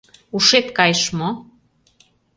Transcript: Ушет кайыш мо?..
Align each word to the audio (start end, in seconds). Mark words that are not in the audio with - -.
Ушет 0.35 0.67
кайыш 0.77 1.03
мо?.. 1.17 1.29